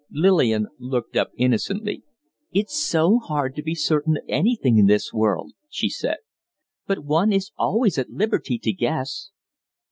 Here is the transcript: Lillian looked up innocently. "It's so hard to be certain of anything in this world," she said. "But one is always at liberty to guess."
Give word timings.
Lillian 0.09 0.65
looked 0.79 1.15
up 1.15 1.29
innocently. 1.37 2.01
"It's 2.51 2.75
so 2.83 3.19
hard 3.19 3.53
to 3.55 3.61
be 3.61 3.75
certain 3.75 4.17
of 4.17 4.23
anything 4.27 4.79
in 4.79 4.87
this 4.87 5.13
world," 5.13 5.53
she 5.69 5.89
said. 5.89 6.17
"But 6.87 7.05
one 7.05 7.31
is 7.31 7.51
always 7.55 7.99
at 7.99 8.09
liberty 8.09 8.57
to 8.63 8.73
guess." 8.73 9.29